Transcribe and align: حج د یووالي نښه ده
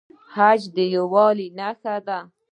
حج 0.33 0.61
د 0.75 0.77
یووالي 0.95 1.47
نښه 1.57 1.95
ده 2.07 2.19